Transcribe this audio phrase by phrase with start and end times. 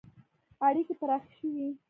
[0.67, 1.67] •اړیکې پراخې شوې.